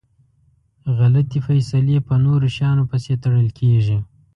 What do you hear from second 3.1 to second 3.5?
تړل